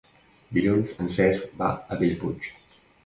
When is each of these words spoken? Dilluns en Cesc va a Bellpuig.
Dilluns 0.57 0.95
en 1.03 1.11
Cesc 1.17 1.53
va 1.59 1.69
a 1.73 1.99
Bellpuig. 2.01 2.49